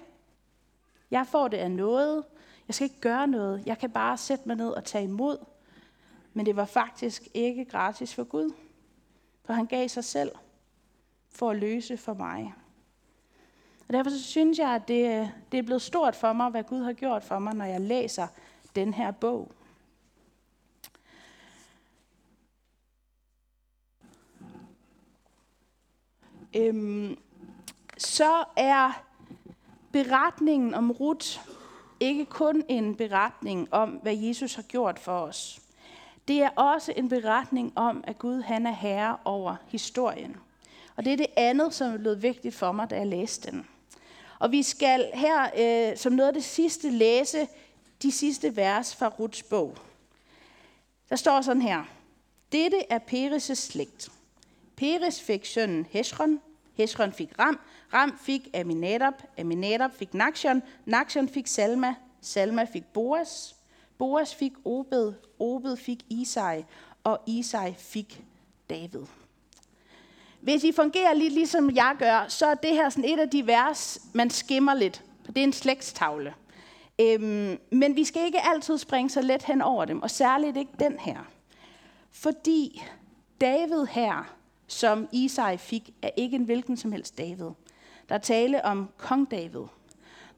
Jeg 1.12 1.28
får 1.28 1.48
det 1.48 1.58
af 1.58 1.72
noget. 1.72 2.24
Jeg 2.68 2.76
skal 2.76 2.86
ikke 2.86 3.02
gøre 3.02 3.28
noget. 3.28 3.64
Jeg 3.66 3.78
kan 3.78 3.90
bare 3.90 4.18
sætte 4.18 4.48
mig 4.48 4.56
ned 4.56 4.70
og 4.70 4.84
tage 4.84 5.04
imod. 5.04 5.38
Men 6.34 6.46
det 6.46 6.56
var 6.56 6.66
faktisk 6.66 7.28
ikke 7.34 7.66
gratis 7.66 8.16
for 8.16 8.24
Gud. 8.24 8.54
For 9.46 9.54
han 9.54 9.66
gav 9.66 9.88
sig 9.88 10.04
selv 10.04 10.32
for 11.39 11.50
at 11.50 11.58
løse 11.58 11.98
for 11.98 12.13
mig. 12.13 12.53
Og 13.88 13.93
derfor 13.93 14.10
så 14.10 14.24
synes 14.24 14.60
jeg, 14.60 14.69
at 14.69 14.88
det, 14.88 15.22
øh, 15.22 15.27
det 15.51 15.58
er 15.58 15.63
blevet 15.63 15.81
stort 15.81 16.15
for 16.15 16.34
mig, 16.34 16.50
hvad 16.50 16.63
Gud 16.63 16.84
har 16.84 16.93
gjort 16.93 17.24
for 17.24 17.39
mig, 17.39 17.53
når 17.53 17.65
jeg 17.65 17.81
læser 17.81 18.27
den 18.75 18.93
her 18.93 19.12
bog. 19.12 19.51
Øhm, 26.55 27.17
så 27.98 28.43
er 28.55 29.03
beretningen 29.91 30.74
om 30.74 30.91
Ruth 30.91 31.39
ikke 32.00 32.25
kun 32.25 32.63
en 32.67 32.96
beretning 32.96 33.74
om, 33.74 33.89
hvad 33.89 34.15
Jesus 34.15 34.55
har 34.55 34.63
gjort 34.63 35.00
for 35.00 35.19
os. 35.19 35.62
Det 36.27 36.43
er 36.43 36.50
også 36.50 36.93
en 36.96 37.10
beretning 37.10 37.74
om, 37.75 38.03
at 38.08 38.19
Gud 38.19 38.41
han 38.41 38.65
er 38.65 38.72
herre 38.72 39.17
over 39.25 39.55
historien. 39.67 40.38
Og 41.00 41.06
det 41.06 41.13
er 41.13 41.18
det 41.18 41.27
andet, 41.36 41.74
som 41.74 41.94
er 41.94 41.98
blevet 41.98 42.24
vigtigt 42.24 42.56
for 42.56 42.72
mig, 42.72 42.89
da 42.89 42.96
jeg 42.96 43.08
læste 43.08 43.51
den. 43.51 43.68
Og 44.39 44.51
vi 44.51 44.63
skal 44.63 45.12
her 45.13 45.50
øh, 45.91 45.98
som 45.98 46.13
noget 46.13 46.27
af 46.27 46.34
det 46.34 46.44
sidste 46.44 46.91
læse 46.91 47.48
de 48.01 48.12
sidste 48.12 48.56
vers 48.56 48.96
fra 48.96 49.08
Ruts 49.08 49.44
bog. 49.44 49.77
Der 51.10 51.15
står 51.15 51.41
sådan 51.41 51.62
her. 51.62 51.84
Dette 52.51 52.91
er 52.91 53.00
Peres' 53.00 53.53
slægt. 53.53 54.10
Peres 54.75 55.22
fik 55.22 55.46
sønnen 55.46 55.88
Hesron, 55.89 56.39
Hesron 56.74 57.13
fik 57.13 57.39
Ram, 57.39 57.60
Ram 57.94 58.20
fik 58.22 58.50
Aminadab, 58.53 59.13
Aminadab 59.38 59.91
fik 59.94 60.13
Nakshon, 60.13 60.62
Nakshon 60.86 61.29
fik 61.29 61.48
Salma, 61.48 61.96
Salma 62.22 62.63
fik 62.63 62.84
Boas, 62.94 63.56
Boas 63.98 64.36
fik 64.36 64.53
Obed, 64.65 65.13
Obed 65.39 65.77
fik 65.77 66.00
Isai, 66.10 66.63
og 67.03 67.20
Isai 67.27 67.74
fik 67.77 68.24
David. 68.70 69.06
Hvis 70.41 70.63
I 70.63 70.72
fungerer 70.72 71.13
lidt 71.13 71.34
ligesom 71.34 71.75
jeg 71.75 71.96
gør, 72.00 72.25
så 72.27 72.46
er 72.46 72.55
det 72.55 72.72
her 72.72 72.89
sådan 72.89 73.10
et 73.10 73.19
af 73.19 73.29
de 73.29 73.48
vers, 73.48 74.01
man 74.13 74.29
skimmer 74.29 74.74
lidt. 74.74 75.03
Det 75.27 75.38
er 75.38 75.43
en 75.43 75.53
slægtstavle. 75.53 76.34
Øhm, 77.01 77.60
men 77.72 77.96
vi 77.96 78.03
skal 78.03 78.25
ikke 78.25 78.41
altid 78.41 78.77
springe 78.77 79.10
så 79.10 79.22
let 79.22 79.43
hen 79.43 79.62
over 79.62 79.86
dem, 79.86 80.01
og 80.01 80.12
særligt 80.12 80.58
ikke 80.58 80.72
den 80.79 81.00
her. 81.00 81.17
Fordi 82.12 82.84
David 83.41 83.86
her, 83.86 84.36
som 84.67 85.08
Isai 85.12 85.58
fik, 85.58 85.89
er 86.01 86.10
ikke 86.17 86.36
en 86.36 86.43
hvilken 86.43 86.77
som 86.77 86.91
helst 86.91 87.17
David. 87.17 87.50
Der 88.10 88.15
er 88.15 88.19
tale 88.19 88.65
om 88.65 88.89
kong 88.98 89.31
David. 89.31 89.63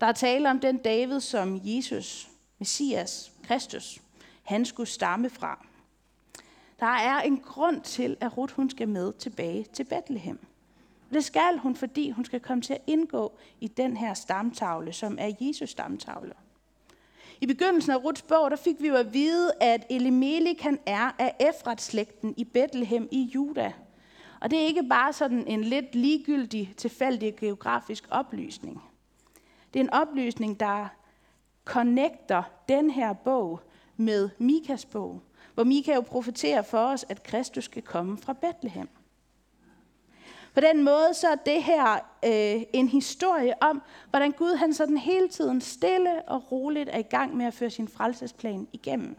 Der 0.02 0.08
er 0.08 0.12
tale 0.12 0.50
om 0.50 0.60
den 0.60 0.78
David, 0.78 1.20
som 1.20 1.62
Jesus, 1.64 2.30
Messias, 2.60 3.32
Kristus, 3.48 4.00
han 4.44 4.66
skulle 4.66 4.90
stamme 4.90 5.30
fra. 5.30 5.66
Der 6.82 6.88
er 6.88 7.22
en 7.22 7.38
grund 7.38 7.82
til, 7.82 8.18
at 8.20 8.38
Ruth 8.38 8.56
hun 8.56 8.70
skal 8.70 8.90
med 8.90 9.14
tilbage 9.14 9.66
til 9.74 9.84
Bethlehem. 9.84 10.40
Det 11.14 11.24
skal 11.24 11.58
hun, 11.58 11.76
fordi 11.76 12.10
hun 12.10 12.26
skal 12.26 12.40
komme 12.40 12.62
til 12.62 12.74
at 12.74 12.82
indgå 12.88 13.38
i 13.60 13.68
den 13.68 13.98
her 13.98 14.14
stamtavle, 14.14 14.94
som 14.94 15.18
er 15.20 15.32
Jesus 15.42 15.70
stamtavle. 15.70 16.34
I 17.42 17.46
begyndelsen 17.46 17.92
af 17.92 18.04
Ruths 18.04 18.22
bog, 18.22 18.52
der 18.52 18.58
fik 18.58 18.76
vi 18.80 18.88
jo 18.88 18.96
at 18.96 19.14
vide, 19.14 19.52
at 19.62 19.86
Elimelik 19.90 20.62
han 20.62 20.80
er 20.86 21.12
af 21.20 21.36
Efrat-slægten 21.40 22.34
i 22.38 22.44
Bethlehem 22.44 23.08
i 23.12 23.22
Juda. 23.22 23.74
Og 24.40 24.52
det 24.52 24.62
er 24.62 24.66
ikke 24.66 24.84
bare 24.90 25.14
sådan 25.14 25.48
en 25.48 25.64
lidt 25.64 25.96
ligegyldig, 25.96 26.74
tilfældig 26.78 27.36
geografisk 27.36 28.08
oplysning. 28.12 28.84
Det 29.74 29.80
er 29.80 29.84
en 29.84 29.94
oplysning, 29.94 30.60
der 30.60 30.88
connecter 31.66 32.44
den 32.70 32.90
her 32.90 33.14
bog 33.14 33.60
med 33.98 34.30
Mikas 34.38 34.86
bog, 34.86 35.22
hvor 35.54 35.64
Mika 35.64 35.94
jo 35.94 36.02
profeterer 36.02 36.62
for 36.62 36.78
os, 36.78 37.06
at 37.10 37.24
Kristus 37.24 37.64
skal 37.64 37.82
komme 37.82 38.18
fra 38.18 38.34
Bethlehem. 38.34 38.90
På 40.54 40.60
den 40.60 40.84
måde 40.84 41.14
så 41.14 41.28
er 41.28 41.36
det 41.36 41.64
her 41.64 41.94
øh, 42.26 42.64
en 42.74 42.88
historie 42.88 43.64
om, 43.64 43.82
hvordan 44.10 44.32
Gud 44.32 44.56
han 44.56 44.74
sådan 44.74 44.98
hele 44.98 45.28
tiden 45.28 45.62
stille 45.62 46.22
og 46.22 46.52
roligt 46.52 46.90
er 46.90 46.98
i 46.98 47.02
gang 47.02 47.38
med 47.38 47.46
at 47.46 47.54
føre 47.54 47.70
sin 47.70 47.88
frelsesplan 47.88 48.68
igennem. 48.74 49.16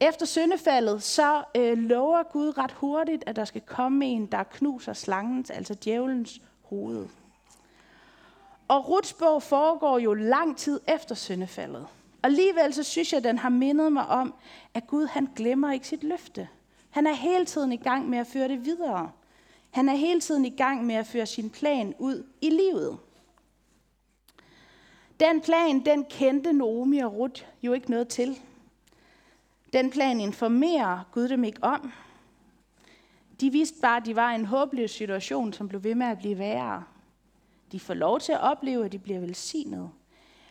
Efter 0.00 0.26
syndefaldet, 0.26 1.02
så 1.02 1.44
øh, 1.56 1.78
lover 1.78 2.22
Gud 2.22 2.58
ret 2.58 2.72
hurtigt, 2.72 3.24
at 3.26 3.36
der 3.36 3.44
skal 3.44 3.60
komme 3.60 4.06
en, 4.06 4.26
der 4.26 4.42
knuser 4.42 4.92
slangens, 4.92 5.50
altså 5.50 5.76
djævelens 5.84 6.40
hoved. 6.62 7.08
Og 8.68 8.88
Ruts 8.88 9.12
bog 9.12 9.42
foregår 9.42 9.98
jo 9.98 10.14
lang 10.14 10.56
tid 10.56 10.80
efter 10.88 11.14
syndefaldet. 11.14 11.86
Og 12.24 12.30
alligevel 12.30 12.74
så 12.74 12.82
synes 12.82 13.12
jeg, 13.12 13.18
at 13.18 13.24
den 13.24 13.38
har 13.38 13.48
mindet 13.48 13.92
mig 13.92 14.06
om, 14.06 14.34
at 14.74 14.86
Gud 14.86 15.06
han 15.06 15.28
glemmer 15.36 15.72
ikke 15.72 15.88
sit 15.88 16.04
løfte. 16.04 16.48
Han 16.90 17.06
er 17.06 17.12
hele 17.12 17.44
tiden 17.44 17.72
i 17.72 17.76
gang 17.76 18.08
med 18.08 18.18
at 18.18 18.26
føre 18.26 18.48
det 18.48 18.64
videre. 18.64 19.12
Han 19.70 19.88
er 19.88 19.94
hele 19.94 20.20
tiden 20.20 20.44
i 20.44 20.50
gang 20.50 20.86
med 20.86 20.94
at 20.94 21.06
føre 21.06 21.26
sin 21.26 21.50
plan 21.50 21.94
ud 21.98 22.26
i 22.40 22.50
livet. 22.50 22.98
Den 25.20 25.40
plan, 25.40 25.84
den 25.84 26.04
kendte 26.04 26.52
Naomi 26.52 26.98
og 26.98 27.14
Ruth 27.14 27.42
jo 27.62 27.72
ikke 27.72 27.90
noget 27.90 28.08
til. 28.08 28.38
Den 29.72 29.90
plan 29.90 30.20
informerer 30.20 31.08
Gud 31.12 31.28
dem 31.28 31.44
ikke 31.44 31.64
om. 31.64 31.92
De 33.40 33.50
vidste 33.50 33.80
bare, 33.80 33.96
at 33.96 34.06
de 34.06 34.16
var 34.16 34.32
i 34.32 34.34
en 34.34 34.44
håbløs 34.44 34.90
situation, 34.90 35.52
som 35.52 35.68
blev 35.68 35.84
ved 35.84 35.94
med 35.94 36.06
at 36.06 36.18
blive 36.18 36.38
værre. 36.38 36.84
De 37.72 37.80
får 37.80 37.94
lov 37.94 38.20
til 38.20 38.32
at 38.32 38.40
opleve, 38.40 38.84
at 38.84 38.92
de 38.92 38.98
bliver 38.98 39.20
velsignet. 39.20 39.90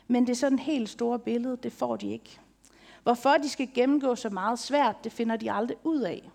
Men 0.08 0.28
det 0.28 0.32
er 0.32 0.36
sådan 0.36 0.60
helt 0.60 0.90
store 0.90 1.20
billede, 1.20 1.58
det 1.64 1.74
får 1.74 1.96
de 1.96 2.12
ikke. 2.12 2.40
Hvorfor 3.04 3.30
de 3.30 3.50
skal 3.50 3.70
gennemgå 3.74 4.16
så 4.16 4.30
meget 4.30 4.60
svært, 4.60 5.04
det 5.04 5.12
finder 5.12 5.36
de 5.36 5.52
aldrig 5.52 5.78
ud 5.84 6.02
af. 6.02 6.30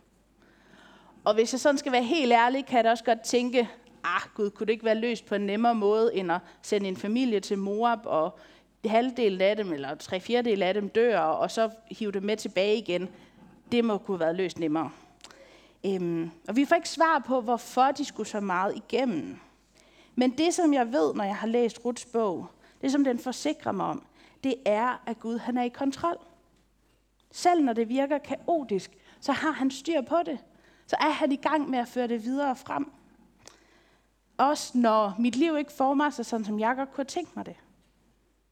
Og 1.24 1.34
hvis 1.34 1.52
jeg 1.52 1.60
sådan 1.60 1.78
skal 1.78 1.92
være 1.92 2.02
helt 2.02 2.32
ærlig, 2.32 2.66
kan 2.66 2.84
jeg 2.84 2.92
også 2.92 3.04
godt 3.04 3.20
tænke, 3.20 3.68
ah 4.04 4.22
gud, 4.34 4.50
kunne 4.50 4.66
det 4.66 4.72
ikke 4.72 4.84
være 4.84 4.94
løst 4.94 5.26
på 5.26 5.34
en 5.34 5.46
nemmere 5.46 5.74
måde, 5.74 6.14
end 6.14 6.32
at 6.32 6.40
sende 6.62 6.88
en 6.88 6.96
familie 6.96 7.40
til 7.40 7.58
Moab, 7.58 7.98
og 8.04 8.38
halvdelen 8.86 9.40
af 9.40 9.56
dem, 9.56 9.72
eller 9.72 9.94
tre 9.94 10.20
fjerdedel 10.20 10.62
af 10.62 10.74
dem 10.74 10.88
dør, 10.88 11.18
og 11.18 11.50
så 11.50 11.70
hive 11.90 12.12
dem 12.12 12.22
med 12.22 12.36
tilbage 12.36 12.76
igen. 12.76 13.08
Det 13.72 13.84
må 13.84 13.98
kunne 13.98 14.16
have 14.16 14.20
været 14.20 14.36
løst 14.36 14.58
nemmere. 14.58 14.90
Øhm, 15.86 16.30
og 16.48 16.56
vi 16.56 16.64
får 16.64 16.76
ikke 16.76 16.88
svar 16.88 17.22
på, 17.26 17.40
hvorfor 17.40 17.90
de 17.90 18.04
skulle 18.04 18.28
så 18.28 18.40
meget 18.40 18.76
igennem. 18.76 19.38
Men 20.14 20.30
det, 20.30 20.54
som 20.54 20.74
jeg 20.74 20.92
ved, 20.92 21.14
når 21.14 21.24
jeg 21.24 21.36
har 21.36 21.46
læst 21.46 21.84
Ruts 21.84 22.04
bog, 22.04 22.46
det 22.80 22.92
som 22.92 23.04
den 23.04 23.18
forsikrer 23.18 23.72
mig 23.72 23.86
om, 23.86 24.06
det 24.44 24.54
er, 24.66 25.02
at 25.06 25.20
Gud 25.20 25.38
han 25.38 25.56
er 25.56 25.62
i 25.62 25.68
kontrol. 25.68 26.16
Selv 27.30 27.64
når 27.64 27.72
det 27.72 27.88
virker 27.88 28.18
kaotisk, 28.18 28.96
så 29.20 29.32
har 29.32 29.50
han 29.50 29.70
styr 29.70 30.00
på 30.00 30.16
det. 30.26 30.38
så 30.86 30.96
er 31.00 31.10
han 31.10 31.32
i 31.32 31.36
gang 31.36 31.70
med 31.70 31.78
at 31.78 31.88
føre 31.88 32.08
det 32.08 32.24
videre 32.24 32.56
frem. 32.56 32.92
Også 34.38 34.78
når 34.78 35.14
mit 35.18 35.36
liv 35.36 35.56
ikke 35.58 35.72
former 35.72 36.10
sig 36.10 36.26
sådan, 36.26 36.44
som 36.44 36.60
jeg 36.60 36.76
godt 36.76 36.92
kunne 36.92 37.04
tænke 37.04 37.32
mig 37.36 37.46
det, 37.46 37.56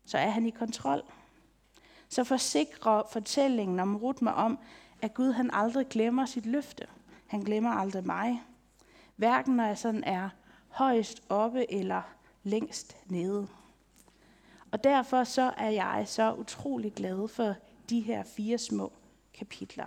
så 0.06 0.18
er 0.18 0.30
han 0.30 0.46
i 0.46 0.50
kontrol. 0.50 1.02
Så 2.08 2.24
forsikrer 2.24 3.02
fortællingen 3.12 3.80
om 3.80 3.96
Ruth 3.96 4.22
mig 4.22 4.34
om, 4.34 4.58
at 5.02 5.14
Gud 5.14 5.32
han 5.32 5.50
aldrig 5.52 5.88
glemmer 5.88 6.26
sit 6.26 6.46
løfte. 6.46 6.86
Han 7.26 7.40
glemmer 7.40 7.70
aldrig 7.70 8.06
mig. 8.06 8.42
Hverken 9.16 9.56
når 9.56 9.64
jeg 9.64 9.78
sådan 9.78 10.04
er 10.04 10.28
højst 10.68 11.22
oppe 11.28 11.72
eller 11.72 12.02
længst 12.42 12.96
nede. 13.06 13.48
Og 14.76 14.84
derfor 14.84 15.24
så 15.24 15.42
er 15.56 15.68
jeg 15.68 16.04
så 16.06 16.34
utrolig 16.34 16.92
glad 16.92 17.28
for 17.28 17.54
de 17.90 18.00
her 18.00 18.22
fire 18.24 18.58
små 18.58 18.92
kapitler. 19.34 19.86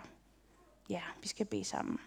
Ja, 0.90 1.02
vi 1.22 1.28
skal 1.28 1.46
bede 1.46 1.64
sammen. 1.64 2.00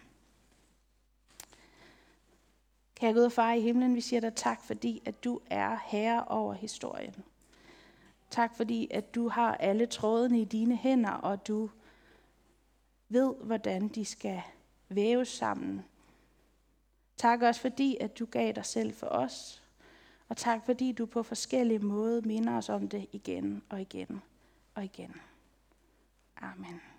Kære 2.95 3.13
Gud 3.13 3.23
og 3.23 3.31
far 3.31 3.53
i 3.53 3.61
himlen, 3.61 3.95
vi 3.95 4.01
siger 4.01 4.19
dig 4.19 4.35
tak, 4.35 4.61
fordi 4.61 5.01
at 5.05 5.23
du 5.23 5.39
er 5.49 5.77
herre 5.85 6.25
over 6.25 6.53
historien. 6.53 7.23
Tak 8.29 8.55
fordi, 8.55 8.87
at 8.91 9.15
du 9.15 9.29
har 9.29 9.55
alle 9.55 9.85
trådene 9.85 10.41
i 10.41 10.45
dine 10.45 10.75
hænder, 10.75 11.11
og 11.11 11.47
du 11.47 11.69
ved, 13.09 13.35
hvordan 13.35 13.87
de 13.87 14.05
skal 14.05 14.41
væves 14.89 15.27
sammen. 15.27 15.85
Tak 17.17 17.41
også 17.41 17.61
fordi, 17.61 17.97
at 17.99 18.19
du 18.19 18.25
gav 18.25 18.51
dig 18.51 18.65
selv 18.65 18.93
for 18.93 19.07
os. 19.07 19.62
Og 20.29 20.37
tak 20.37 20.65
fordi 20.65 20.91
du 20.91 21.05
på 21.05 21.23
forskellige 21.23 21.79
måder 21.79 22.21
minder 22.25 22.57
os 22.57 22.69
om 22.69 22.89
det 22.89 23.07
igen 23.11 23.63
og 23.69 23.81
igen 23.81 24.21
og 24.75 24.83
igen. 24.83 25.15
Amen. 26.37 26.92